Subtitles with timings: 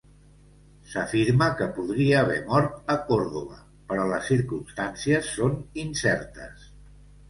[0.93, 3.61] S'afirma que podria haver mort a Còrdova,
[3.93, 6.71] però les circumstàncies són incertes.